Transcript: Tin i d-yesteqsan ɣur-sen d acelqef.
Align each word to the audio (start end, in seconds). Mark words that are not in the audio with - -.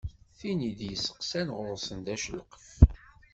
Tin 0.37 0.59
i 0.69 0.71
d-yesteqsan 0.79 1.47
ɣur-sen 1.57 1.99
d 2.05 2.07
acelqef. 2.15 2.67